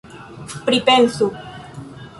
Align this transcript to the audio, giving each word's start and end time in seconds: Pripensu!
Pripensu! 0.69 1.25